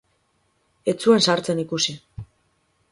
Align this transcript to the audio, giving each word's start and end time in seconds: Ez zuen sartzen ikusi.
Ez 0.93 0.95
zuen 1.03 1.23
sartzen 1.27 1.63
ikusi. 1.67 1.97